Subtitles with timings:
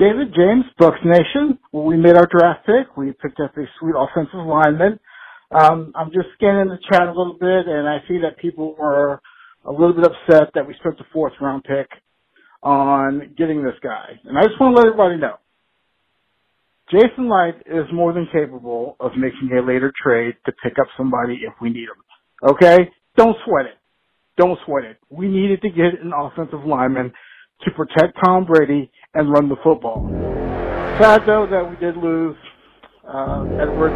[0.00, 1.58] David James, Bucs Nation.
[1.72, 4.98] We made our draft pick, we picked up a sweet offensive lineman.
[5.50, 9.20] Um, I'm just scanning the chat a little bit, and I see that people were
[9.66, 11.86] a little bit upset that we spent the fourth round pick
[12.62, 14.18] on getting this guy.
[14.24, 15.36] And I just want to let everybody know.
[16.90, 21.40] Jason Licht is more than capable of making a later trade to pick up somebody
[21.46, 22.50] if we need him.
[22.50, 22.90] Okay?
[23.16, 23.76] Don't sweat it.
[24.38, 24.96] Don't sweat it.
[25.10, 27.12] We needed to get an offensive lineman
[27.64, 30.08] to protect Tom Brady and run the football.
[30.98, 32.36] Sad though that we did lose
[33.06, 33.94] uh, Edwards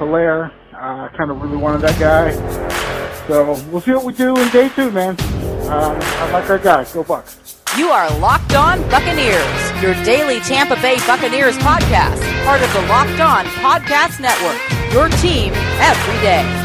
[0.00, 0.52] Helaire.
[0.74, 2.30] I uh, kind of really wanted that guy.
[3.26, 5.20] So we'll see what we do in day two, man.
[5.70, 6.84] Um, I like our guy.
[6.92, 7.56] Go Bucs.
[7.78, 13.20] You are Locked On Buccaneers, your daily Tampa Bay Buccaneers podcast, part of the Locked
[13.20, 14.58] On Podcast Network.
[14.92, 16.59] Your team every day.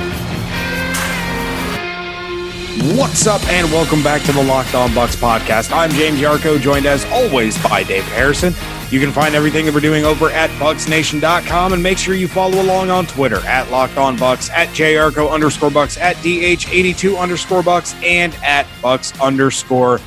[2.78, 5.72] What's up, and welcome back to the Locked On Bucs podcast.
[5.72, 8.54] I'm James Yarcho, joined as always by David Harrison.
[8.92, 12.62] You can find everything that we're doing over at BucsNation.com, and make sure you follow
[12.62, 17.96] along on Twitter at Locked On Bucs, at JYarcho underscore Bucs, at DH82 underscore Bucs,
[18.04, 20.02] and at Bucs underscore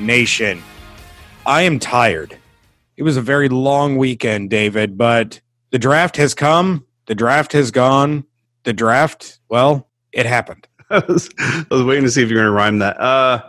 [0.00, 0.60] Nation.
[1.46, 2.36] I am tired.
[2.96, 7.70] It was a very long weekend, David, but the draft has come, the draft has
[7.70, 8.24] gone,
[8.64, 10.66] the draft, well, it happened.
[10.92, 13.00] I was, I was waiting to see if you're going to rhyme that.
[13.00, 13.48] Uh,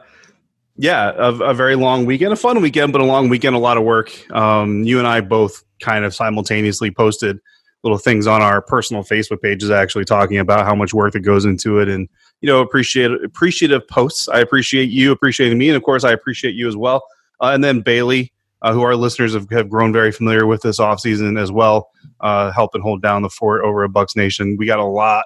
[0.78, 3.78] yeah, a, a, very long weekend, a fun weekend, but a long weekend, a lot
[3.78, 4.12] of work.
[4.32, 7.40] Um, you and I both kind of simultaneously posted
[7.84, 11.46] little things on our personal Facebook pages, actually talking about how much work that goes
[11.46, 12.08] into it, and
[12.42, 14.28] you know, appreciate appreciative posts.
[14.30, 17.04] I appreciate you appreciating me, and of course, I appreciate you as well.
[17.40, 18.32] Uh, and then Bailey,
[18.62, 22.52] uh, who our listeners have, have grown very familiar with this offseason as well, uh,
[22.52, 24.58] helping hold down the fort over at Bucs Nation.
[24.58, 25.26] We got a lot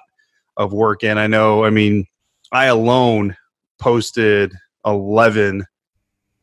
[0.56, 1.18] of work in.
[1.18, 2.06] I know, I mean,
[2.52, 3.36] I alone
[3.78, 4.54] posted
[4.84, 5.64] 11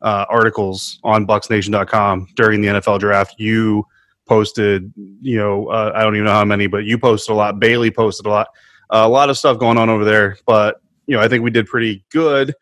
[0.02, 3.34] uh, articles on bucsnation.com during the NFL draft.
[3.38, 3.84] You
[4.26, 7.58] posted, you know, uh, I don't even know how many, but you posted a lot.
[7.58, 8.48] Bailey posted a lot.
[8.90, 10.76] Uh, a lot of stuff going on over there, but
[11.06, 12.54] you know, I think we did pretty good.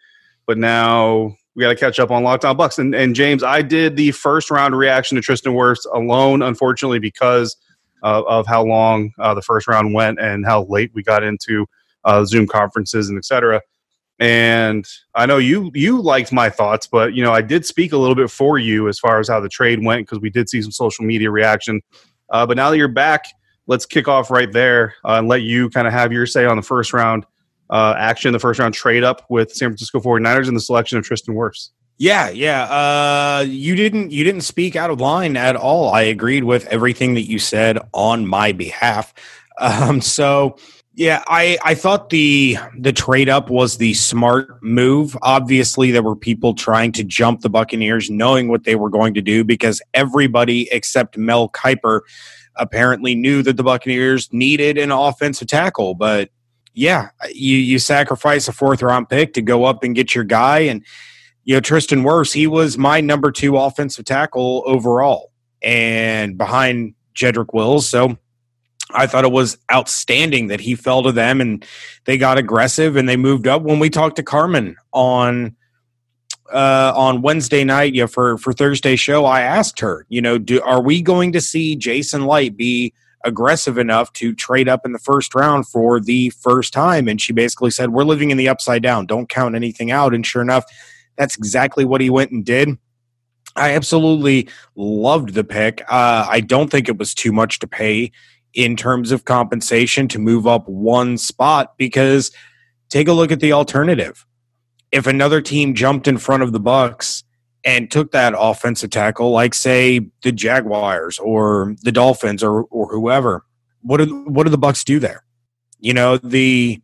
[0.46, 2.78] But now we got to catch up on Locked On Bucs.
[2.78, 7.56] And, and James, I did the first round reaction to Tristan Wirfs alone, unfortunately, because
[8.02, 11.66] uh, of how long uh, the first round went and how late we got into
[12.04, 13.60] uh, Zoom conferences and etc.
[14.18, 17.96] And I know you you liked my thoughts, but you know I did speak a
[17.96, 20.62] little bit for you as far as how the trade went because we did see
[20.62, 21.80] some social media reaction.
[22.30, 23.24] Uh, but now that you're back,
[23.66, 26.56] let's kick off right there uh, and let you kind of have your say on
[26.56, 27.26] the first round
[27.70, 31.04] uh, action, the first round trade up with San Francisco 49ers and the selection of
[31.04, 31.70] Tristan Wirfs.
[31.98, 32.64] Yeah, yeah.
[32.64, 35.90] Uh, you didn't you didn't speak out of line at all.
[35.90, 39.14] I agreed with everything that you said on my behalf.
[39.58, 40.56] Um, so
[40.94, 45.16] yeah, I, I thought the the trade up was the smart move.
[45.22, 49.22] Obviously, there were people trying to jump the Buccaneers, knowing what they were going to
[49.22, 52.00] do, because everybody except Mel Kiper
[52.56, 55.94] apparently knew that the Buccaneers needed an offensive tackle.
[55.94, 56.30] But
[56.74, 60.60] yeah, you you sacrifice a fourth round pick to go up and get your guy,
[60.60, 60.84] and
[61.44, 65.32] you know, Tristan Wirfs, he was my number two offensive tackle overall
[65.62, 67.88] and behind Jedrick Wills.
[67.88, 68.16] So
[68.94, 71.64] I thought it was outstanding that he fell to them and
[72.04, 73.62] they got aggressive and they moved up.
[73.62, 75.56] When we talked to Carmen on
[76.52, 80.60] uh, on Wednesday night, yeah, for for Thursday show, I asked her, you know, do
[80.62, 82.92] are we going to see Jason Licht be
[83.24, 87.08] aggressive enough to trade up in the first round for the first time?
[87.08, 89.06] And she basically said, "We're living in the upside down.
[89.06, 90.64] Don't count anything out." And sure enough,
[91.16, 92.76] that's exactly what he went and did.
[93.56, 95.82] I absolutely loved the pick.
[95.88, 98.12] Uh, I don't think it was too much to pay
[98.54, 102.30] in terms of compensation to move up one spot because
[102.88, 104.26] take a look at the alternative.
[104.90, 107.22] If another team jumped in front of the Bucs
[107.64, 113.44] and took that offensive tackle, like say the Jaguars or the Dolphins or or whoever,
[113.80, 115.24] what do what do the Bucs do there?
[115.80, 116.80] You know the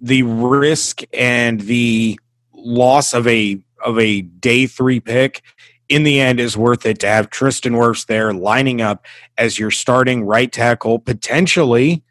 [0.00, 2.18] the risk and the
[2.62, 5.42] loss of a of a day three pick
[5.92, 9.04] in the end is worth it to have Tristan Wirfs there lining up
[9.36, 12.02] as your starting right tackle, potentially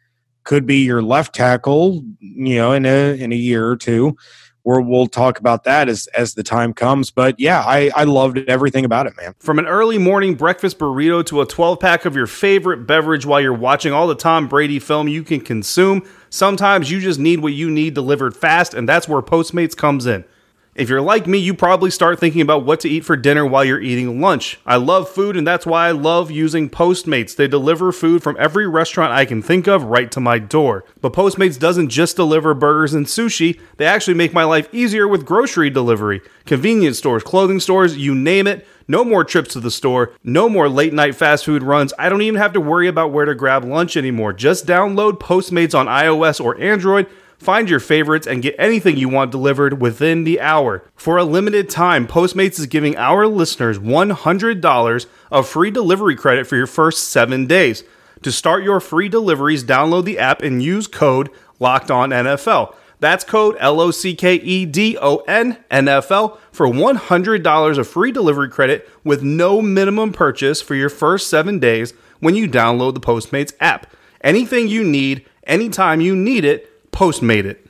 [0.44, 4.16] could be your left tackle, you know, in a in a year or two.
[4.64, 7.10] Where we'll talk about that as as the time comes.
[7.10, 9.34] But yeah, I, I loved everything about it, man.
[9.40, 13.40] From an early morning breakfast burrito to a 12 pack of your favorite beverage while
[13.40, 17.54] you're watching all the Tom Brady film you can consume, sometimes you just need what
[17.54, 20.24] you need delivered fast, and that's where Postmates comes in.
[20.74, 23.62] If you're like me, you probably start thinking about what to eat for dinner while
[23.62, 24.58] you're eating lunch.
[24.64, 27.36] I love food, and that's why I love using Postmates.
[27.36, 30.86] They deliver food from every restaurant I can think of right to my door.
[31.02, 35.26] But Postmates doesn't just deliver burgers and sushi, they actually make my life easier with
[35.26, 36.22] grocery delivery.
[36.46, 40.12] Convenience stores, clothing stores, you name it, No more trips to the store.
[40.24, 41.92] No more late night fast food runs.
[41.98, 44.32] I don't even have to worry about where to grab lunch anymore.
[44.32, 47.06] Just download Postmates on iOS or Android.
[47.42, 50.84] Find your favorites and get anything you want delivered within the hour.
[50.94, 56.54] For a limited time, Postmates is giving our listeners $100 of free delivery credit for
[56.54, 57.82] your first seven days.
[58.22, 62.76] To start your free deliveries, download the app and use code Locked On NFL.
[63.00, 67.78] That's code L O C K E D O N N F L for $100
[67.78, 72.46] of free delivery credit with no minimum purchase for your first seven days when you
[72.48, 73.92] download the Postmates app.
[74.20, 76.71] Anything you need, anytime you need it,
[77.02, 77.66] Postmate it.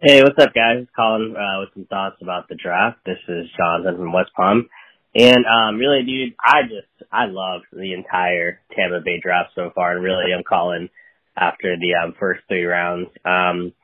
[0.00, 0.78] Hey, what's up, guys?
[0.80, 2.96] It's Colin uh, with some thoughts about the draft.
[3.04, 4.70] This is Jonathan from West Palm.
[5.14, 9.92] And um, really, dude, I just I love the entire Tampa Bay draft so far,
[9.92, 10.88] and really, I'm calling
[11.36, 13.10] after the um, first three rounds.
[13.26, 13.74] Um,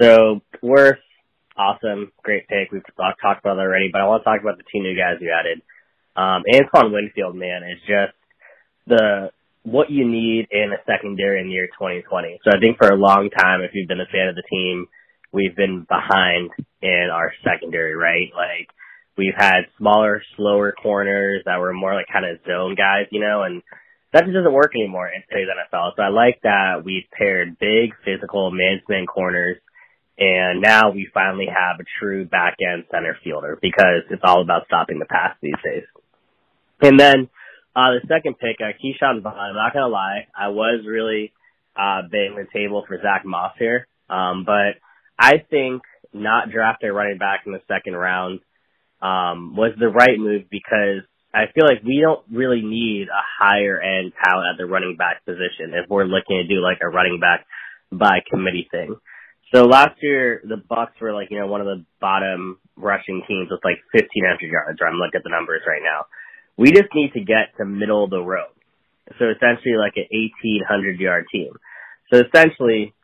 [0.00, 1.04] so Worth,
[1.54, 2.72] awesome, great pick.
[2.72, 5.20] We've talked about it already, but I want to talk about the two new guys
[5.20, 5.60] you added.
[6.16, 8.16] Um, Antoine Winfield, man, is just
[8.86, 9.32] the
[9.64, 12.38] what you need in a secondary in year 2020.
[12.44, 14.86] So I think for a long time, if you've been a fan of the team,
[15.32, 16.50] we've been behind
[16.82, 18.28] in our secondary, right?
[18.36, 18.68] Like
[19.16, 23.42] we've had smaller, slower corners that were more like kind of zone guys, you know,
[23.42, 23.62] and
[24.12, 25.96] that just doesn't work anymore in today's NFL.
[25.96, 29.58] So I like that we've paired big physical man-to-man corners
[30.16, 34.66] and now we finally have a true back end center fielder because it's all about
[34.66, 35.84] stopping the pass these days.
[36.80, 37.28] And then
[37.76, 41.32] uh, the second pick, uh, Ke'Shawn Vaughn, I'm not to lie, I was really
[41.76, 43.86] uh, banging the table for Zach Moss here.
[44.08, 44.78] Um, but
[45.18, 45.82] I think
[46.12, 48.40] not drafting a running back in the second round
[49.02, 51.02] um, was the right move because
[51.34, 55.24] I feel like we don't really need a higher end talent at the running back
[55.26, 57.44] position if we're looking to do like a running back
[57.90, 58.94] by committee thing.
[59.52, 63.50] So last year the Bucs were like, you know, one of the bottom rushing teams
[63.50, 66.06] with like 1500 yards, or I'm looking at the numbers right now.
[66.56, 68.52] We just need to get to middle of the road.
[69.18, 71.52] So essentially like an 1800 yard team.
[72.12, 72.94] So essentially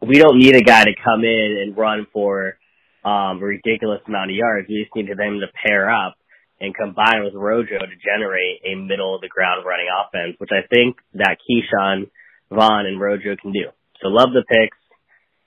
[0.00, 2.56] we don't need a guy to come in and run for
[3.04, 4.68] um, a ridiculous amount of yards.
[4.68, 6.16] We just need them to pair up
[6.60, 10.66] and combine with Rojo to generate a middle of the ground running offense, which I
[10.72, 12.10] think that Ke'Shawn,
[12.50, 13.66] Vaughn, and Rojo can do.
[14.00, 14.78] So love the picks.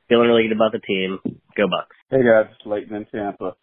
[0.09, 1.19] Feeling really good about the team.
[1.55, 1.95] Go Bucs.
[2.09, 3.55] Hey guys, it's Leighton in Tampa.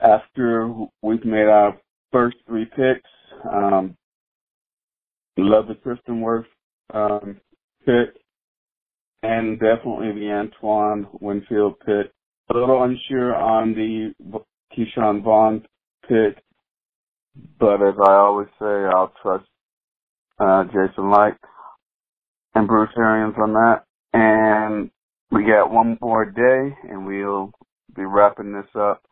[0.00, 0.68] After
[1.00, 1.78] we've made our
[2.12, 3.10] first three picks,
[3.50, 3.96] um,
[5.36, 6.44] love the Tristan Wirfs
[6.92, 7.40] um,
[7.84, 8.20] pick,
[9.22, 12.12] and definitely the Antoine Winfield pick.
[12.50, 14.14] A little unsure on the
[14.76, 15.66] Ke'Shawn Vaughn
[16.02, 16.42] pick,
[17.58, 19.44] but as I always say, I'll trust
[20.38, 21.38] uh, Jason Licht
[22.54, 23.84] and Bruce Arians on that.
[24.12, 24.90] And
[25.30, 27.52] we got one more day and we'll
[27.94, 29.02] be wrapping this up.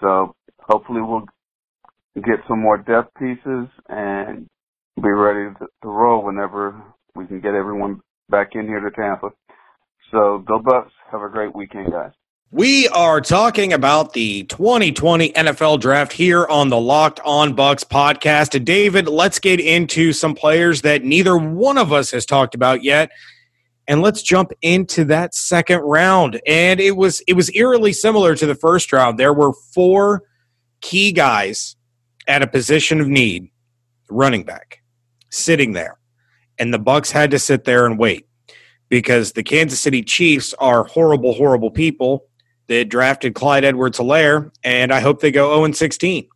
[0.00, 1.26] So hopefully we'll
[2.16, 4.46] get some more depth pieces and
[4.96, 6.82] be ready to, to roll whenever
[7.14, 9.30] we can get everyone back in here to Tampa.
[10.10, 10.90] So go Bucs.
[11.10, 12.12] Have a great weekend, guys.
[12.50, 18.62] We are talking about the 2020 NFL draft here on the Locked On Bucs podcast.
[18.62, 23.10] David, let's get into some players that neither one of us has talked about yet
[23.88, 26.42] and let's jump into that second round.
[26.46, 29.18] And it was it was eerily similar to the first round.
[29.18, 30.22] There were four
[30.82, 31.76] key guys
[32.28, 33.50] at a position of need,
[34.10, 34.82] running back,
[35.30, 35.98] sitting there.
[36.58, 38.26] And the Bucs had to sit there and wait
[38.88, 42.26] because the Kansas City Chiefs are horrible, horrible people
[42.68, 46.28] that drafted Clyde Edwards Helaire, and I hope they go 0 16.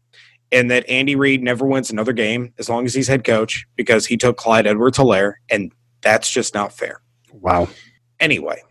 [0.52, 4.07] And that Andy Reid never wins another game as long as he's head coach because
[4.07, 7.00] he took Clyde Edwards Helaire, and that's just not fair.
[7.33, 7.69] Wow.
[8.21, 8.62] Anyway,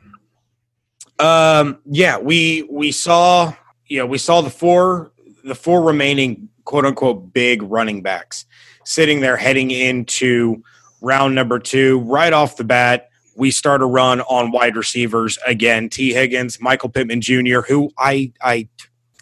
[1.20, 3.54] um, yeah, we we saw
[3.88, 5.12] you know we saw the four
[5.44, 8.46] the four remaining quote unquote big running backs
[8.84, 10.62] sitting there heading into
[11.02, 13.10] round number two right off the bat.
[13.38, 15.90] We start a run on wide receivers again.
[15.90, 18.68] Tee Higgins, Michael Pittman Jr., who I I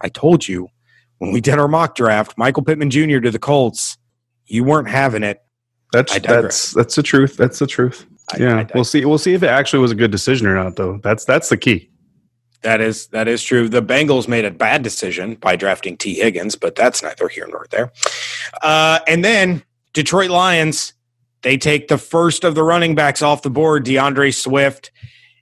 [0.01, 0.69] I told you
[1.17, 3.19] when we did our mock draft, Michael Pittman Jr.
[3.19, 3.97] to the Colts,
[4.45, 5.41] you weren't having it.
[5.91, 7.37] That's that's that's the truth.
[7.37, 8.05] That's the truth.
[8.33, 9.05] I, yeah, I, we'll see.
[9.05, 10.99] We'll see if it actually was a good decision or not, though.
[11.03, 11.89] That's that's the key.
[12.63, 13.69] That is that is true.
[13.69, 17.65] The Bengals made a bad decision by drafting Tee Higgins, but that's neither here nor
[17.71, 17.91] there.
[18.61, 20.93] Uh, and then Detroit Lions,
[21.41, 24.91] they take the first of the running backs off the board, D'Andre Swift.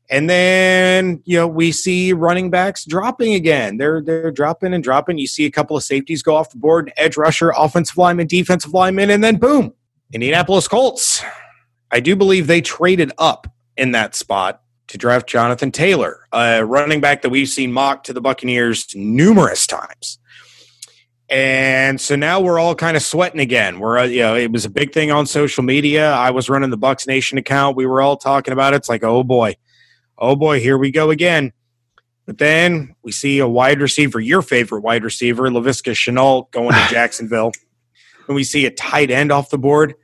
[0.10, 3.78] And then, you know, we see running backs dropping again.
[3.78, 5.18] They're they're dropping and dropping.
[5.18, 8.74] You see a couple of safeties go off the board, edge rusher, offensive lineman, defensive
[8.74, 9.74] lineman, and then boom,
[10.12, 11.24] Indianapolis Colts
[11.92, 14.62] I do believe they traded up in that spot
[14.92, 19.66] to draft Jonathan Taylor, a running back that we've seen mocked to the Buccaneers numerous
[19.66, 20.20] times.
[21.30, 23.80] And so now we're all kind of sweating again.
[23.80, 26.12] We're, uh, you know, it was a big thing on social media.
[26.12, 27.78] I was running the Bucs Nation account.
[27.78, 28.78] We were all talking about it.
[28.78, 29.56] It's like, oh boy,
[30.18, 31.54] oh boy, here we go again.
[32.26, 36.88] But then we see a wide receiver, your favorite wide receiver, Laviska Shenault, going to
[36.90, 37.54] Jacksonville.
[38.28, 39.96] and we see a tight end off the board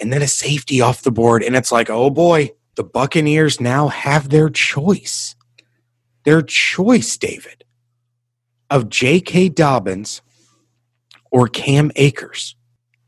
[0.00, 1.44] and then a safety off the board.
[1.44, 5.34] And it's like, oh boy, the Buccaneers now have their choice.
[6.24, 7.64] Their choice, David,
[8.70, 9.50] of J.K.
[9.50, 10.22] Dobbins
[11.30, 12.56] or Cam Akers.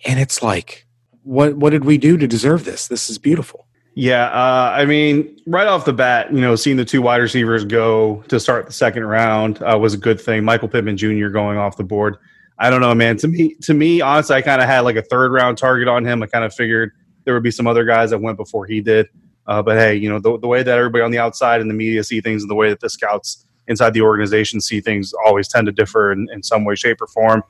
[0.04, 0.86] And it's like,
[1.22, 2.88] what what did we do to deserve this?
[2.88, 3.66] This is beautiful.
[3.94, 7.64] Yeah, uh, I mean, right off the bat, you know, seeing the two wide receivers
[7.64, 10.44] go to start the second round uh, was a good thing.
[10.44, 11.28] Michael Pittman Jr.
[11.28, 12.16] going off the board.
[12.60, 13.16] I don't know, man.
[13.18, 16.04] To me, to me, honestly, I kind of had like a third round target on
[16.04, 16.22] him.
[16.22, 16.92] I kind of figured
[17.24, 19.08] there would be some other guys that went before he did.
[19.48, 21.74] Uh, but hey, you know, the, the way that everybody on the outside and the
[21.74, 25.48] media see things and the way that the scouts inside the organization see things always
[25.48, 27.42] tend to differ in, in some way, shape, or form.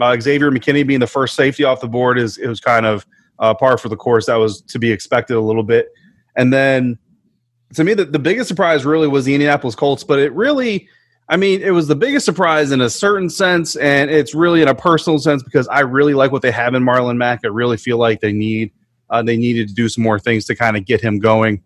[0.00, 3.06] Uh, Xavier McKinney being the first safety off the board is it was kind of
[3.38, 4.26] uh, par for the course.
[4.26, 5.88] That was to be expected a little bit.
[6.36, 6.98] And then
[7.74, 10.88] to me, the, the biggest surprise really was the Indianapolis Colts, but it really,
[11.28, 14.68] I mean, it was the biggest surprise in a certain sense, and it's really in
[14.68, 17.40] a personal sense because I really like what they have in Marlon Mack.
[17.44, 18.72] I really feel like they need
[19.10, 21.62] uh, they needed to do some more things to kind of get him going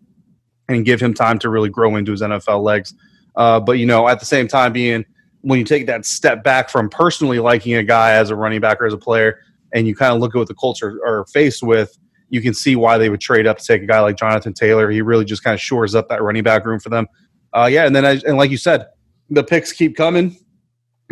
[0.69, 2.93] and give him time to really grow into his NFL legs.
[3.35, 5.05] Uh, but you know, at the same time, being
[5.41, 8.79] when you take that step back from personally liking a guy as a running back
[8.79, 9.39] or as a player,
[9.73, 11.97] and you kind of look at what the Colts are, are faced with,
[12.29, 14.89] you can see why they would trade up to take a guy like Jonathan Taylor.
[14.89, 17.07] He really just kind of shores up that running back room for them.
[17.53, 18.87] Uh, yeah, and then and like you said,
[19.29, 20.37] the picks keep coming.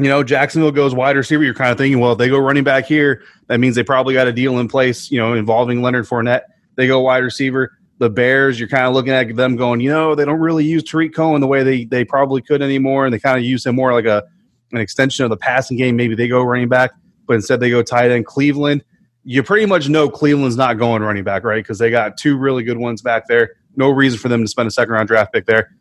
[0.03, 1.43] You know, Jacksonville goes wide receiver.
[1.43, 4.13] You're kind of thinking, well, if they go running back here, that means they probably
[4.13, 5.11] got a deal in place.
[5.11, 6.41] You know, involving Leonard Fournette.
[6.75, 7.77] They go wide receiver.
[7.99, 10.83] The Bears, you're kind of looking at them going, you know, they don't really use
[10.83, 13.75] Tarik Cohen the way they they probably could anymore, and they kind of use him
[13.75, 14.23] more like a
[14.71, 15.95] an extension of the passing game.
[15.95, 16.91] Maybe they go running back,
[17.27, 18.25] but instead they go tight end.
[18.25, 18.83] Cleveland,
[19.23, 21.63] you pretty much know Cleveland's not going running back, right?
[21.63, 23.51] Because they got two really good ones back there.
[23.75, 25.75] No reason for them to spend a second round draft pick there.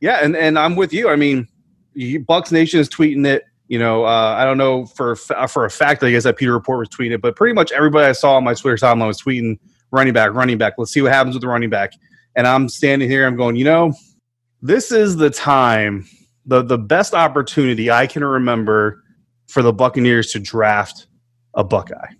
[0.00, 1.08] Yeah, and, and I'm with you.
[1.08, 1.48] I mean,
[1.96, 3.44] Bucs Nation is tweeting it.
[3.68, 6.02] You know, uh, I don't know for for a fact.
[6.02, 8.54] I guess that Pewter Report was tweeting but pretty much everybody I saw on my
[8.54, 9.58] Twitter timeline was tweeting
[9.90, 10.74] running back, running back.
[10.78, 11.92] Let's see what happens with the running back.
[12.34, 13.26] And I'm standing here.
[13.26, 13.56] I'm going.
[13.56, 13.92] You know,
[14.62, 16.06] this is the time,
[16.46, 19.02] the the best opportunity I can remember
[19.48, 21.06] for the Buccaneers to draft
[21.54, 22.12] a Buckeye.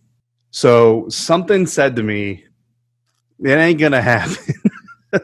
[0.50, 2.45] So something said to me,
[3.40, 4.37] it ain't gonna happen.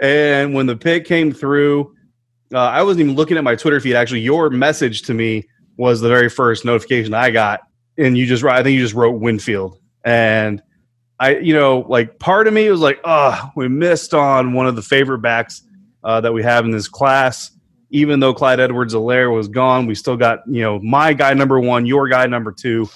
[0.00, 1.95] and when the pick came through,
[2.52, 3.94] uh, I wasn't even looking at my Twitter feed.
[3.94, 7.60] Actually, your message to me was the very first notification I got,
[7.98, 10.62] and you just I think you just wrote Winfield, and
[11.18, 14.76] I you know like part of me was like, oh, we missed on one of
[14.76, 15.62] the favorite backs
[16.04, 17.50] uh, that we have in this class.
[17.90, 21.86] Even though Clyde Edwards-Helaire was gone, we still got you know my guy number one,
[21.86, 22.88] your guy number two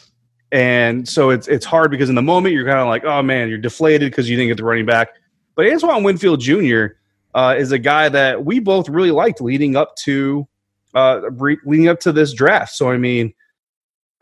[0.53, 3.49] and so it's it's hard because in the moment you're kind of like, oh man,
[3.49, 5.11] you're deflated because you didn't get the running back.
[5.55, 6.87] But Antoine Winfield Jr.
[7.35, 10.49] Uh, is a guy that we both really liked leading up to
[10.95, 12.75] uh, re- leading up to this draft.
[12.75, 13.33] So I mean,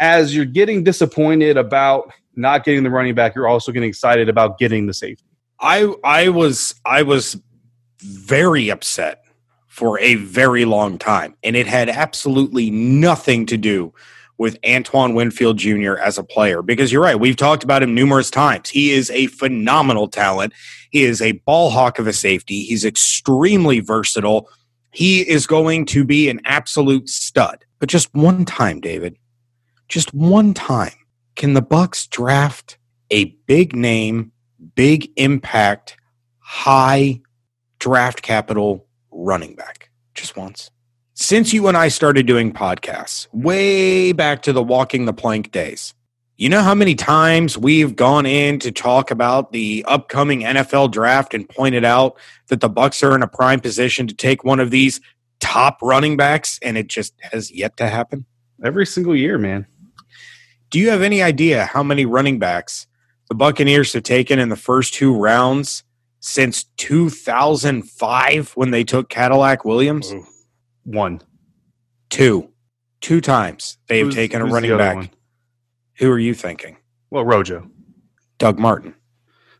[0.01, 4.59] as you're getting disappointed about not getting the running back, you're also getting excited about
[4.59, 5.25] getting the safety.
[5.61, 7.41] I I was I was
[8.01, 9.25] very upset
[9.67, 13.93] for a very long time, and it had absolutely nothing to do
[14.39, 15.95] with Antoine Winfield Jr.
[15.95, 17.19] as a player because you're right.
[17.19, 18.71] We've talked about him numerous times.
[18.71, 20.53] He is a phenomenal talent.
[20.91, 22.63] He is a ball hawk of a safety.
[22.63, 24.49] He's extremely versatile.
[24.93, 27.65] He is going to be an absolute stud.
[27.81, 29.17] But just one time, David,
[29.89, 30.95] just one time,
[31.35, 32.79] can the Bucs draft
[33.11, 34.33] a big name,
[34.75, 35.97] big impact,
[36.39, 37.21] high
[37.79, 40.71] draft capital running back just once?
[41.21, 45.93] Since you and I started doing podcasts, way back to the walking the plank days,
[46.37, 51.35] you know how many times we've gone in to talk about the upcoming NFL draft
[51.35, 54.71] and pointed out that the Bucs are in a prime position to take one of
[54.71, 55.01] these
[55.41, 58.25] top running backs and it just has yet to happen?
[58.63, 59.67] Every single year, man.
[60.71, 62.87] Do you have any idea how many running backs
[63.29, 65.83] the Buccaneers have taken in the first two rounds
[66.21, 70.13] since 2005 when they took Cadillac Williams?
[70.13, 70.25] Ooh.
[70.89, 71.21] One.
[72.09, 72.49] Two.
[73.03, 74.97] Two times they've who's, taken a running back.
[74.97, 75.11] One?
[75.99, 76.79] Who are you thinking?
[77.11, 77.71] Well, Rojo.
[78.39, 78.95] Doug Martin.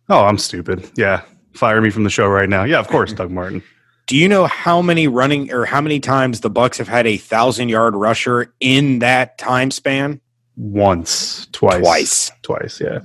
[0.09, 0.91] Oh, I'm stupid.
[0.97, 1.23] Yeah.
[1.53, 2.65] Fire me from the show right now.
[2.65, 3.63] Yeah, of course, Doug Martin.
[4.07, 7.19] Do you know how many running or how many times the Bucs have had a
[7.19, 10.23] thousand yard rusher in that time span?
[10.57, 12.81] Once, twice, twice, twice.
[12.81, 13.01] Yeah,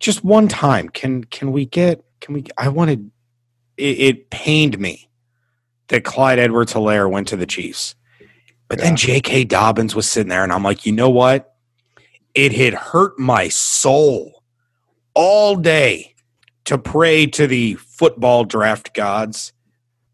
[0.00, 0.88] just one time.
[0.88, 2.04] Can can we get?
[2.20, 2.46] Can we?
[2.58, 3.12] I wanted.
[3.76, 5.07] It, it pained me
[5.88, 7.94] that Clyde Edwards Helaire went to the Chiefs.
[8.68, 9.44] But then J.K.
[9.44, 11.54] Dobbins was sitting there, and I'm like, you know what?
[12.34, 14.42] It had hurt my soul
[15.14, 16.14] all day
[16.66, 19.54] to pray to the football draft gods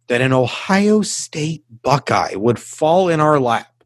[0.07, 3.83] that an Ohio State Buckeye would fall in our lap.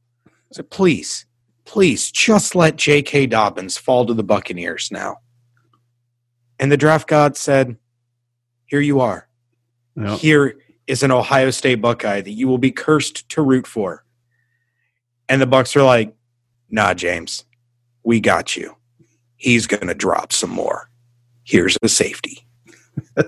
[0.53, 1.25] So please,
[1.65, 3.27] please just let J.K.
[3.27, 5.19] Dobbins fall to the Buccaneers now.
[6.59, 7.77] And the draft god said,
[8.67, 9.29] Here you are.
[9.97, 10.19] Yep.
[10.19, 10.55] Here
[10.89, 14.05] is an Ohio State Buckeye that you will be cursed to root for.
[15.29, 16.15] And the Bucs are like,
[16.71, 17.45] Nah, James,
[18.03, 18.77] we got you.
[19.37, 20.91] He's going to drop some more.
[21.45, 22.45] Here's a safety.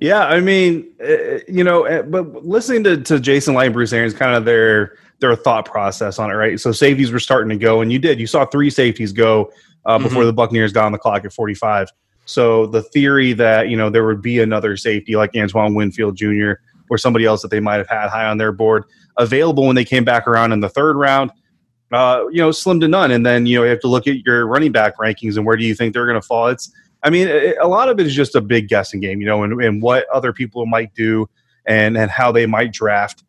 [0.00, 3.92] yeah, I mean, uh, you know, uh, but listening to, to Jason Licht and Bruce
[3.92, 6.58] Arians, kind of their their thought process on it, right?
[6.58, 8.18] So safeties were starting to go, and you did.
[8.18, 9.52] You saw three safeties go
[9.84, 10.26] uh, before Mhm.
[10.26, 11.88] the Buccaneers got on the clock at 45.
[12.30, 16.52] So the theory that you know there would be another safety like Antoine Winfield Jr.
[16.88, 18.84] or somebody else that they might have had high on their board
[19.18, 21.32] available when they came back around in the third round,
[21.92, 23.10] uh, you know, slim to none.
[23.10, 25.56] And then you know you have to look at your running back rankings and where
[25.56, 26.46] do you think they're going to fall.
[26.46, 26.72] It's
[27.02, 29.42] I mean, it, a lot of it is just a big guessing game, you know,
[29.42, 31.28] and, and what other people might do
[31.66, 33.24] and and how they might draft.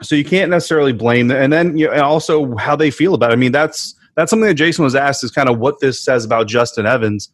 [0.00, 1.42] So you can't necessarily blame them.
[1.42, 3.34] And then you know, and also how they feel about it.
[3.34, 6.24] I mean, that's that's something that Jason was asked is kind of what this says
[6.24, 7.30] about Justin Evans.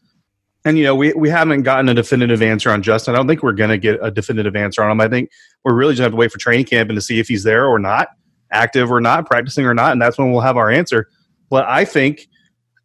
[0.64, 3.14] And you know, we we haven't gotten a definitive answer on Justin.
[3.14, 5.00] I don't think we're going to get a definitive answer on him.
[5.00, 5.30] I think
[5.62, 7.66] we're really just have to wait for training camp and to see if he's there
[7.66, 8.09] or not,
[8.50, 11.09] active or not, practicing or not, and that's when we'll have our answer.
[11.50, 12.28] But I think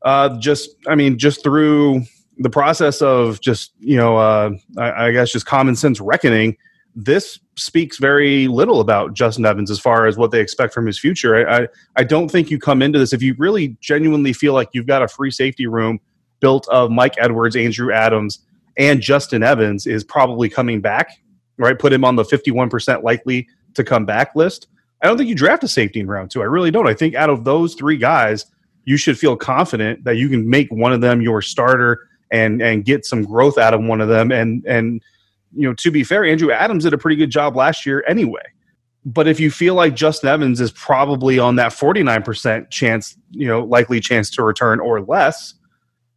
[0.01, 2.03] uh, just, I mean, just through
[2.37, 6.57] the process of just you know, uh, I, I guess just common sense reckoning,
[6.95, 10.99] this speaks very little about Justin Evans as far as what they expect from his
[10.99, 11.47] future.
[11.47, 11.67] I, I,
[11.97, 15.01] I don't think you come into this if you really genuinely feel like you've got
[15.01, 15.99] a free safety room
[16.39, 18.39] built of Mike Edwards, Andrew Adams,
[18.77, 21.19] and Justin Evans is probably coming back,
[21.57, 21.77] right?
[21.77, 24.67] Put him on the 51% likely to come back list.
[25.01, 26.41] I don't think you draft a safety in round two.
[26.41, 26.87] I really don't.
[26.87, 28.45] I think out of those three guys,
[28.85, 32.85] you should feel confident that you can make one of them your starter and and
[32.85, 34.31] get some growth out of one of them.
[34.31, 35.01] And and
[35.55, 38.43] you know, to be fair, Andrew Adams did a pretty good job last year anyway.
[39.05, 43.63] But if you feel like Justin Evans is probably on that 49% chance, you know,
[43.63, 45.53] likely chance to return or less,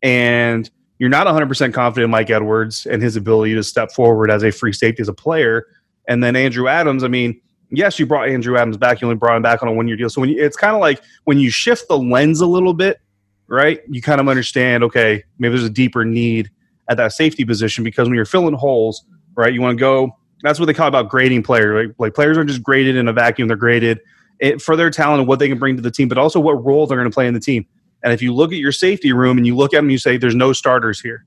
[0.02, 4.42] and you're not 100% confident in Mike Edwards and his ability to step forward as
[4.42, 5.66] a free safety as a player,
[6.08, 9.36] and then Andrew Adams, I mean, yes, you brought Andrew Adams back, you only brought
[9.36, 10.10] him back on a one year deal.
[10.10, 13.00] So when you, it's kind of like when you shift the lens a little bit,
[13.48, 13.80] right?
[13.88, 16.50] You kind of understand, okay, maybe there's a deeper need
[16.88, 20.16] at that safety position because when you're filling holes, right, you want to go.
[20.42, 21.86] That's what they call about grading players.
[21.86, 24.00] Like, like players aren't just graded in a vacuum; they're graded
[24.40, 26.64] it, for their talent and what they can bring to the team, but also what
[26.64, 27.64] role they're going to play in the team.
[28.02, 30.16] And if you look at your safety room and you look at them, you say
[30.16, 31.24] there's no starters here,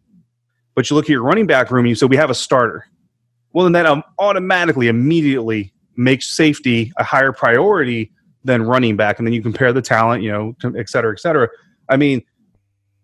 [0.74, 2.86] but you look at your running back room and you say we have a starter.
[3.54, 8.12] Well, then that um, automatically, immediately makes safety a higher priority
[8.44, 11.48] than running back, and then you compare the talent, you know, et cetera, et cetera.
[11.90, 12.22] I mean,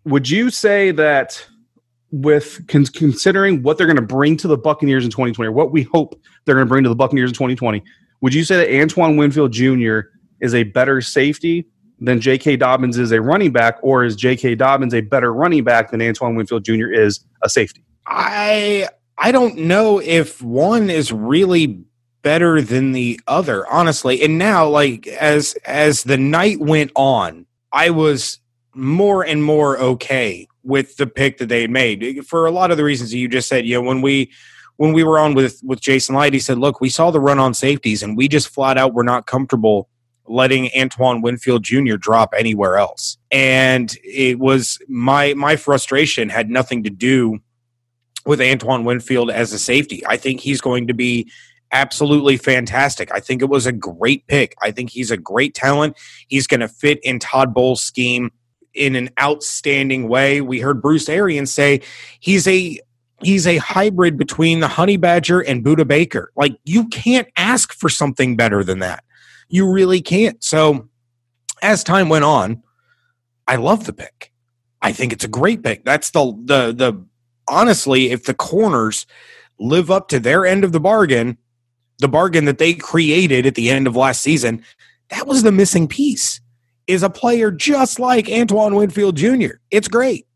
[0.04, 1.44] would you say that
[2.10, 5.72] with con- considering what they're going to bring to the Buccaneers in 2020, or what
[5.72, 7.82] we hope they're going to bring to the Buccaneers in 2020,
[8.20, 10.00] would you say that Antoine Winfield Jr.
[10.40, 11.66] is a better safety
[12.04, 12.56] than J.K.
[12.56, 14.56] Dobbins is a running back, or is J.K.
[14.56, 16.90] Dobbins a better running back than Antoine Winfield Jr.
[16.92, 17.84] is a safety?
[18.06, 18.88] I
[19.18, 21.84] I don't know if one is really
[22.22, 24.22] better than the other, honestly.
[24.22, 28.38] And now, like as as the night went on, I was
[28.74, 32.76] more and more okay with the pick that they had made for a lot of
[32.76, 33.66] the reasons that you just said.
[33.66, 34.30] You know, when we
[34.76, 37.38] when we were on with with Jason Licht, he said, "Look, we saw the run
[37.38, 39.88] on safeties, and we just flat out were not comfortable."
[40.26, 41.96] Letting Antoine Winfield Jr.
[41.96, 43.18] drop anywhere else.
[43.30, 47.40] And it was my my frustration had nothing to do
[48.24, 50.02] with Antoine Winfield as a safety.
[50.06, 51.30] I think he's going to be
[51.72, 53.12] absolutely fantastic.
[53.12, 54.54] I think it was a great pick.
[54.62, 55.96] I think he's a great talent.
[56.28, 58.30] He's going to fit in Todd Bowles' scheme
[58.74, 60.40] in an outstanding way.
[60.40, 61.80] We heard Bruce Arians say
[62.20, 62.78] he's a
[63.22, 66.32] he's a hybrid between the Honey Badger and Budda Baker.
[66.36, 69.04] Like you can't ask for something better than that.
[69.52, 70.42] You really can't.
[70.42, 70.88] So
[71.60, 72.62] as time went on,
[73.46, 74.32] I love the pick.
[74.80, 75.84] I think it's a great pick.
[75.84, 77.04] That's the the the
[77.46, 79.06] honestly, if the corners
[79.60, 81.36] live up to their end of the bargain,
[81.98, 84.64] the bargain that they created at the end of last season,
[85.10, 86.40] that was the missing piece.
[86.86, 89.58] Is a player just like Antoine Winfield Jr.
[89.70, 90.26] It's great.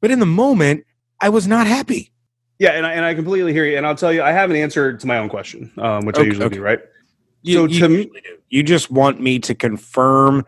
[0.00, 0.84] But in the moment,
[1.20, 2.12] I was not happy.
[2.58, 3.76] Yeah, and I, and I completely hear you.
[3.76, 6.22] And I'll tell you, I have an answer to my own question, um, which I
[6.22, 6.56] usually okay.
[6.56, 6.80] do, right?
[7.44, 8.10] You, So you to me-
[8.50, 10.44] you just want me to confirm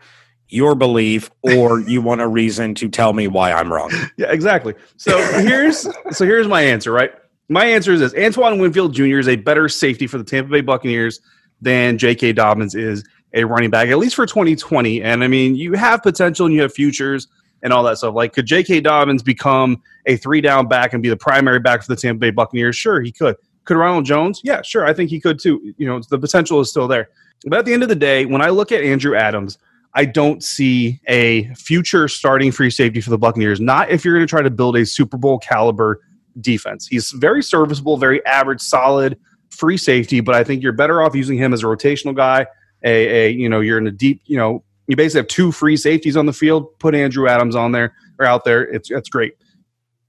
[0.49, 3.91] your belief, or you want a reason to tell me why I'm wrong.
[4.17, 4.73] Yeah, exactly.
[4.97, 7.11] So here's so here's my answer, right?
[7.49, 9.19] My answer is this: Antoine Winfield Jr.
[9.19, 11.21] is a better safety for the Tampa Bay Buccaneers
[11.61, 12.33] than J.K.
[12.33, 13.03] Dobbins is.
[13.33, 15.01] a running back, at least for 2020.
[15.01, 17.27] And I mean, you have potential and you have futures
[17.63, 18.15] and all that stuff.
[18.15, 18.81] Like, could J.K.
[18.81, 22.31] Dobbins become a three down back and be the primary back for the Tampa Bay
[22.31, 22.75] Buccaneers?
[22.75, 23.35] Sure, he could.
[23.67, 24.39] Could Ronald Jones?
[24.43, 24.85] Yeah, sure.
[24.85, 25.73] I think he could too.
[25.77, 27.09] You know, the potential is still there.
[27.45, 29.57] But at the end of the day, when I look at Andrew Adams,
[29.93, 33.59] I don't see a future starting free safety for the Buccaneers.
[33.59, 36.01] Not if you're going to try to build a Super Bowl caliber
[36.39, 36.87] defense.
[36.87, 41.37] He's very serviceable, very average, solid free safety, but I think you're better off using
[41.37, 42.47] him as a rotational guy.
[42.83, 45.75] A, a you know, you're in a deep, you know, you basically have two free
[45.75, 46.79] safeties on the field.
[46.79, 48.63] Put Andrew Adams on there or out there.
[48.63, 49.33] It's it's great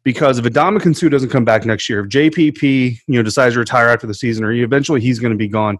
[0.08, 3.58] because if Ndamukong Suh doesn't come back next year, if JPP you know decides to
[3.58, 5.76] retire after the season, or eventually he's going to be gone,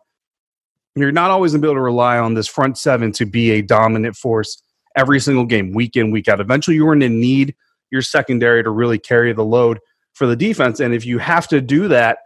[0.97, 3.53] you're not always going to be able to rely on this front seven to be
[3.53, 4.63] a dominant force
[4.99, 6.43] every single game, week in, week out.
[6.43, 7.55] Eventually, you're going to need
[7.91, 9.79] your secondary to really carry the load
[10.13, 10.79] for the defense.
[10.79, 12.19] And if you have to do that,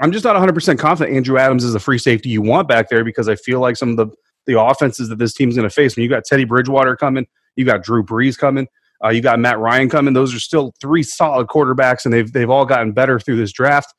[0.00, 3.02] I'm just not 100% confident Andrew Adams is the free safety you want back there
[3.02, 4.06] because I feel like some of the,
[4.46, 7.64] the offenses that this team's going to face, when you got Teddy Bridgewater coming, you
[7.64, 8.68] got Drew Brees coming,
[9.04, 12.50] uh, you got Matt Ryan coming, those are still three solid quarterbacks, and they've, they've
[12.50, 13.94] all gotten better through this draft.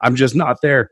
[0.00, 0.90] I'm just not there.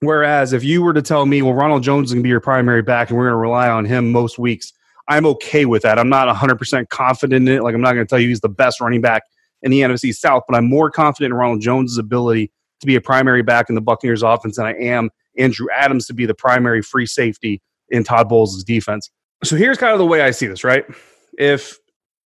[0.00, 2.40] Whereas if you were to tell me, well, Ronald Jones is going to be your
[2.40, 4.72] primary back and we're going to rely on him most weeks,
[5.08, 5.98] I'm okay with that.
[5.98, 7.62] I'm not 100% confident in it.
[7.62, 9.22] Like, I'm not going to tell you he's the best running back
[9.62, 13.00] in the NFC South, but I'm more confident in Ronald Jones' ability to be a
[13.00, 16.82] primary back in the Buccaneers offense than I am Andrew Adams to be the primary
[16.82, 19.10] free safety in Todd Bowles' defense.
[19.42, 20.84] So here's kind of the way I see this, right?
[21.38, 21.78] If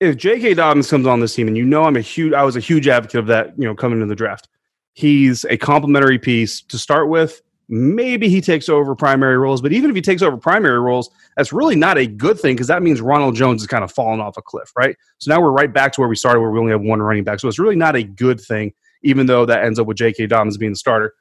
[0.00, 0.54] if J.K.
[0.54, 2.88] Dobbins comes on this team, and you know I'm a huge, I was a huge
[2.88, 4.48] advocate of that, you know, coming into the draft.
[4.92, 7.42] He's a complementary piece to start with.
[7.68, 11.52] Maybe he takes over primary roles, but even if he takes over primary roles, that's
[11.52, 14.36] really not a good thing because that means Ronald Jones is kind of falling off
[14.36, 14.96] a cliff, right?
[15.18, 17.24] So now we're right back to where we started, where we only have one running
[17.24, 17.40] back.
[17.40, 20.28] So it's really not a good thing, even though that ends up with J.K.
[20.28, 21.14] Dobbins being the starter.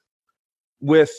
[0.82, 1.12] With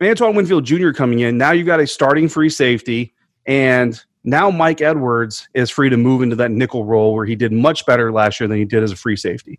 [0.00, 0.92] Antoine Winfield Jr.
[0.92, 3.14] coming in, now you've got a starting free safety,
[3.46, 7.52] and now Mike Edwards is free to move into that nickel role where he did
[7.52, 9.58] much better last year than he did as a free safety.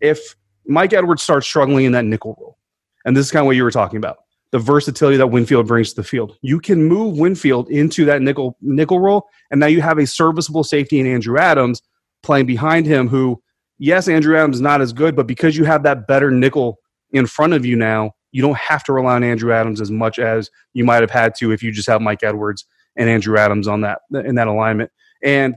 [0.00, 2.58] If Mike Edwards starts struggling in that nickel role,
[3.04, 4.18] and this is kind of what you were talking about
[4.50, 6.38] the versatility that Winfield brings to the field.
[6.40, 10.64] You can move Winfield into that nickel nickel role, and now you have a serviceable
[10.64, 11.82] safety in Andrew Adams
[12.22, 13.08] playing behind him.
[13.08, 13.42] Who,
[13.78, 16.78] yes, Andrew Adams is not as good, but because you have that better nickel
[17.12, 20.18] in front of you now, you don't have to rely on Andrew Adams as much
[20.18, 22.66] as you might have had to if you just have Mike Edwards
[22.98, 24.90] and Andrew Adams on that in that alignment.
[25.22, 25.56] And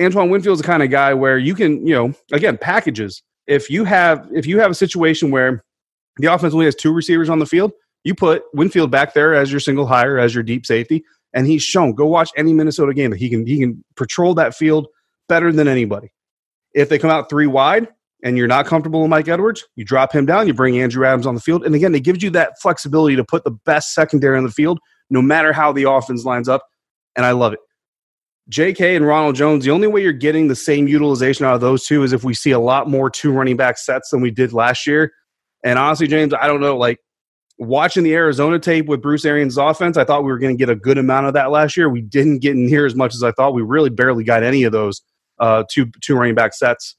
[0.00, 3.22] Antoine Winfield's the kind of guy where you can, you know, again, packages.
[3.46, 5.62] If you have if you have a situation where
[6.16, 7.72] the offense only has two receivers on the field,
[8.04, 11.62] you put Winfield back there as your single hire, as your deep safety, and he's
[11.62, 11.92] shown.
[11.92, 14.86] Go watch any Minnesota game that he can he can patrol that field
[15.28, 16.12] better than anybody.
[16.74, 17.88] If they come out three wide
[18.24, 21.26] and you're not comfortable with Mike Edwards, you drop him down, you bring Andrew Adams
[21.26, 24.38] on the field, and again, it gives you that flexibility to put the best secondary
[24.38, 24.78] on the field,
[25.12, 26.66] no matter how the offense lines up.
[27.14, 27.60] And I love it.
[28.50, 31.86] JK and Ronald Jones, the only way you're getting the same utilization out of those
[31.86, 34.52] two is if we see a lot more two running back sets than we did
[34.52, 35.12] last year.
[35.62, 36.76] And honestly, James, I don't know.
[36.76, 36.98] Like
[37.58, 40.70] watching the Arizona tape with Bruce Arians' offense, I thought we were going to get
[40.70, 41.88] a good amount of that last year.
[41.88, 43.54] We didn't get near as much as I thought.
[43.54, 45.02] We really barely got any of those
[45.38, 46.96] uh, two two running back sets.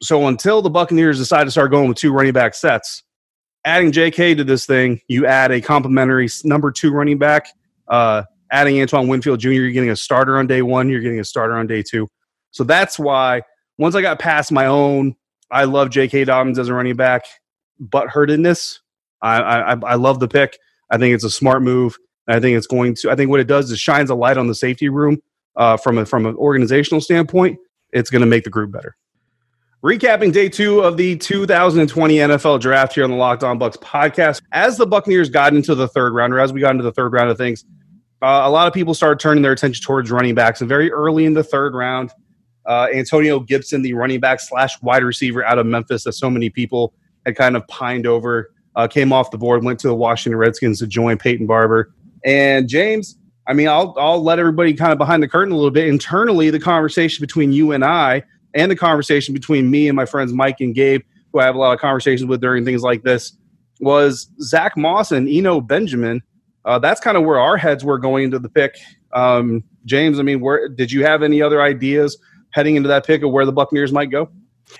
[0.00, 3.04] So until the Buccaneers decide to start going with two running back sets,
[3.64, 4.34] adding J.K.
[4.36, 7.48] to this thing, you add a complimentary number two running back.
[7.88, 10.88] Uh, adding Antoine Winfield Jr., you're getting a starter on day one.
[10.88, 12.08] You're getting a starter on day two.
[12.50, 13.42] So that's why
[13.78, 15.14] once I got past my own,
[15.50, 16.24] I love J.K.
[16.24, 17.24] Dobbins as a running back,
[17.78, 18.80] but hurtedness
[19.22, 20.58] I, I, I love the pick.
[20.90, 21.96] I think it's a smart move.
[22.28, 23.10] I think it's going to.
[23.10, 25.22] I think what it does is shines a light on the safety room
[25.56, 27.58] uh, from a, from an organizational standpoint.
[27.92, 28.96] It's going to make the group better.
[29.84, 34.40] Recapping day two of the 2020 NFL Draft here on the Locked On Bucs podcast.
[34.52, 37.12] As the Buccaneers got into the third round, or as we got into the third
[37.12, 37.64] round of things,
[38.22, 40.60] uh, a lot of people started turning their attention towards running backs.
[40.60, 42.12] And very early in the third round,
[42.64, 46.48] uh, Antonio Gibson, the running back slash wide receiver out of Memphis, that so many
[46.48, 46.94] people
[47.26, 50.78] had kind of pined over uh, came off the board, went to the Washington Redskins
[50.78, 51.92] to join Peyton Barber.
[52.24, 53.18] And James,
[53.48, 55.88] I mean, I'll, I'll let everybody kind of behind the curtain a little bit.
[55.88, 58.22] Internally, the conversation between you and I,
[58.54, 61.58] and the conversation between me and my friends Mike and Gabe, who I have a
[61.58, 63.36] lot of conversations with during things like this,
[63.80, 66.22] was Zach Moss and Eno Benjamin.
[66.64, 68.76] Uh, that's kind of where our heads were going into the pick.
[69.12, 72.16] Um, James, I mean, where did you have any other ideas
[72.52, 74.30] heading into that pick of where the Buccaneers might go?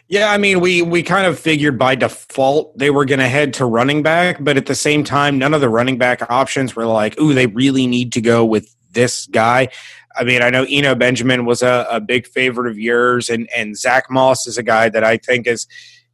[0.09, 3.53] Yeah, I mean, we we kind of figured by default they were going to head
[3.55, 6.87] to running back, but at the same time, none of the running back options were
[6.87, 9.69] like, "Ooh, they really need to go with this guy."
[10.17, 13.77] I mean, I know Eno Benjamin was a, a big favorite of yours, and and
[13.77, 15.67] Zach Moss is a guy that I think is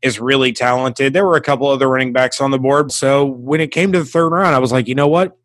[0.03, 1.13] is really talented.
[1.13, 3.99] There were a couple other running backs on the board, so when it came to
[3.99, 5.37] the third round, I was like, you know what?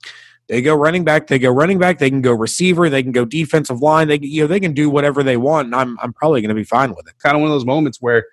[0.48, 3.26] They go running back, they go running back, they can go receiver, they can go
[3.26, 6.42] defensive line, they you know they can do whatever they want, and I'm I'm probably
[6.42, 7.18] going to be fine with it.
[7.20, 8.26] Kind of one of those moments where,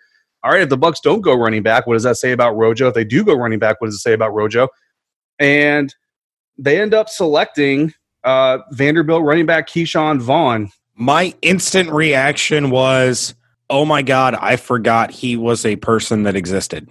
[0.43, 2.89] all right, if the Bucs don't go running back, what does that say about Rojo?
[2.89, 4.69] If they do go running back, what does it say about Rojo?
[5.39, 5.95] And
[6.59, 10.71] they end up selecting uh, Vanderbilt running back Ke'Shawn Vaughn.
[10.95, 13.35] My instant reaction was,
[13.69, 16.89] "Oh my god, I forgot he was a person that existed."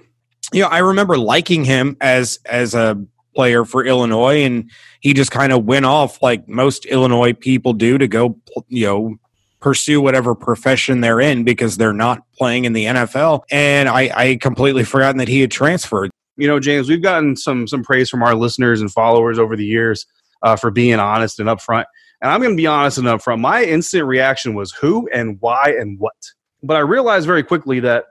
[0.51, 2.99] You know, I remember liking him as as a
[3.35, 7.97] player for Illinois, and he just kind of went off like most Illinois people do
[7.97, 8.37] to go,
[8.67, 9.15] you know,
[9.59, 13.41] pursue whatever profession they're in because they're not playing in the NFL.
[13.51, 16.11] And I, I completely forgotten that he had transferred.
[16.37, 19.65] You know, James, we've gotten some some praise from our listeners and followers over the
[19.65, 20.05] years
[20.41, 21.85] uh, for being honest and upfront.
[22.21, 23.39] And I'm going to be honest and upfront.
[23.39, 26.15] My instant reaction was who and why and what.
[26.61, 28.05] But I realized very quickly that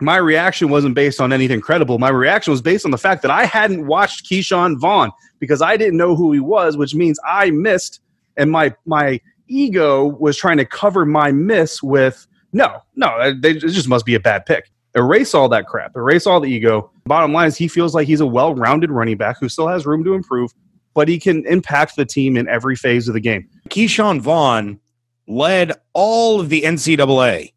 [0.00, 1.98] my reaction wasn't based on anything credible.
[1.98, 5.76] My reaction was based on the fact that I hadn't watched Ke'Shawn Vaughn because I
[5.76, 8.00] didn't know who he was, which means I missed,
[8.36, 13.88] and my my ego was trying to cover my miss with no, no, it just
[13.88, 14.70] must be a bad pick.
[14.96, 15.94] Erase all that crap.
[15.94, 16.90] Erase all the ego.
[17.06, 20.02] Bottom line is he feels like he's a well-rounded running back who still has room
[20.04, 20.52] to improve,
[21.00, 23.48] but he can impact the team in every phase of the game.
[23.70, 24.78] Ke'Shawn Vaughn
[25.26, 27.54] led all of the NCAA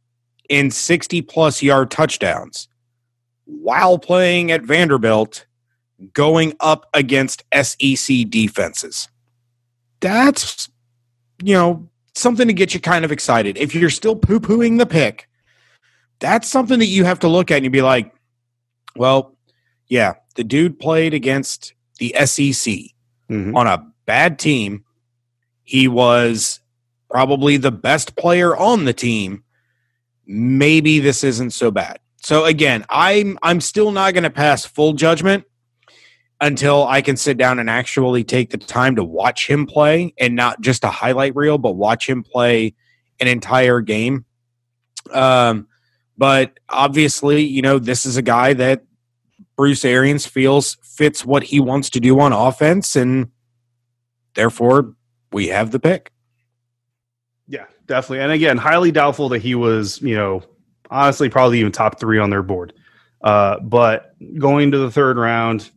[0.48, 2.70] in 60 plus yard touchdowns
[3.44, 5.46] while playing at Vanderbilt
[6.14, 9.10] going up against SEC defenses.
[10.00, 10.70] That's,
[11.44, 13.58] you know, something to get you kind of excited.
[13.58, 15.28] If you're still poo pooing the pick,
[16.20, 18.16] that's something that you have to look at and you'd be like,
[18.96, 19.36] well,
[19.88, 22.94] yeah, the dude played against the SEC
[23.30, 23.56] mm-hmm.
[23.56, 24.84] on a bad team.
[25.64, 26.60] He was
[27.10, 29.44] probably the best player on the team
[30.26, 32.00] maybe this isn't so bad.
[32.18, 35.46] So again, I'm I'm still not going to pass full judgment
[36.40, 40.36] until I can sit down and actually take the time to watch him play and
[40.36, 42.76] not just a highlight reel, but watch him play
[43.20, 44.26] an entire game.
[45.12, 45.68] Um,
[46.18, 48.84] but obviously, you know, this is a guy that
[49.56, 53.30] Bruce Arians feels fits what he wants to do on offense, and
[54.36, 54.94] therefore
[55.32, 56.12] we have the pick.
[57.48, 58.22] Yeah, definitely.
[58.22, 60.44] And again, highly doubtful that he was, you know,
[60.90, 62.74] honestly, probably even top three on their board.
[63.22, 65.70] Uh, but going to the third round,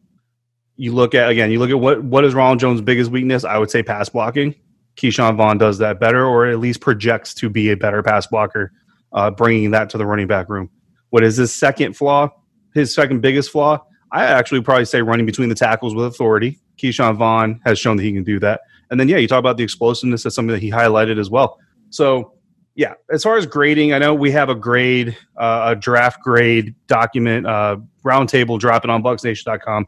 [0.77, 3.45] you look at again, you look at what what is Ronald Jones' biggest weakness?
[3.45, 4.55] I would say pass blocking.
[4.97, 8.73] Ke'Shawn Vaughn does that better, or at least projects to be a better pass blocker,
[9.13, 10.71] uh, bringing that to the running back room.
[11.11, 12.31] What is his second flaw?
[12.77, 13.85] His second biggest flaw?
[14.13, 16.59] I actually probably say running between the tackles with authority.
[16.77, 18.61] Ke'Shawn Vaughn has shown that he can do that.
[18.91, 20.23] And then, yeah, you talk about the explosiveness.
[20.23, 21.59] That's something that he highlighted as well.
[21.91, 22.35] So,
[22.75, 26.75] yeah, as far as grading, I know we have a grade, uh, a draft grade
[26.87, 29.87] document, uh, roundtable, drop it on bucsnation.com.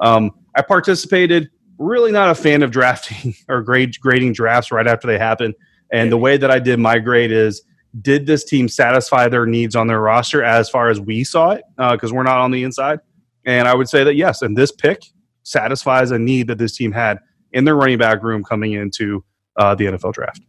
[0.00, 1.50] Um, I participated.
[1.78, 5.54] Really not a fan of drafting or grade grading drafts right after they happen.
[5.92, 7.62] And the way that I did my grade is
[8.00, 11.64] did this team satisfy their needs on their roster as far as we saw it?
[11.76, 13.00] Because uh, we're not on the inside.
[13.44, 15.02] And I would say that yes, and this pick
[15.42, 17.18] satisfies a need that this team had
[17.52, 19.24] in their running back room coming into
[19.56, 20.42] uh, the NFL draft.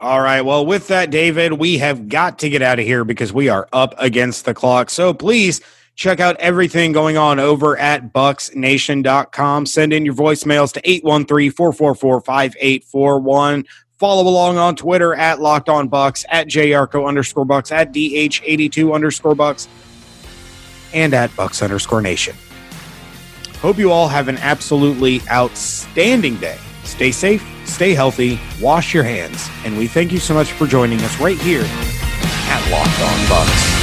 [0.00, 0.42] All right.
[0.42, 3.68] Well, with that, David, we have got to get out of here because we are
[3.72, 4.90] up against the clock.
[4.90, 5.60] So please
[5.96, 9.66] check out everything going on over at bucsnation.com.
[9.66, 13.64] Send in your voicemails to 813 444 5841.
[13.98, 19.34] Follow along on Twitter at Locked On Bucs, at JYarcho underscore Bucs, at DH82 underscore
[19.34, 19.66] Bucs,
[20.94, 22.36] and at Bucs underscore Nation.
[23.60, 26.58] Hope you all have an absolutely outstanding day.
[26.84, 31.00] Stay safe, stay healthy, wash your hands, and we thank you so much for joining
[31.00, 33.77] us right here at Locked On Bucs.